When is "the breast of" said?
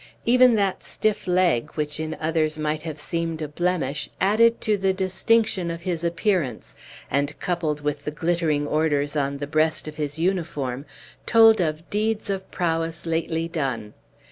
9.37-9.97